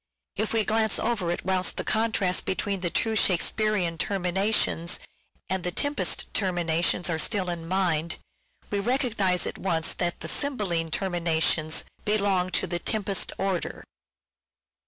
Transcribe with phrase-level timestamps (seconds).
[0.35, 4.99] If we glance over it whilst the contrast between the true Shakespearean termina tions
[5.47, 8.15] and" The Tempest" terminations are still in mind,
[8.71, 13.83] we recognize at once that the" Cymbeline" terminations belong to the" Tempest" order.